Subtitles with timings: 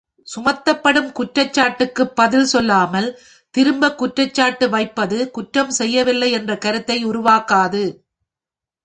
[0.27, 3.09] சுமத்தப் பெறும் குற்றச்சாட்டுக்குப் பதில் சொல்லாமல்
[3.53, 7.83] திரும்ப குற்ற்ச்சாட்டு வைப்பது குற்றம் செய்யவில்லை என்ற கருத்தை உருவாக்காது.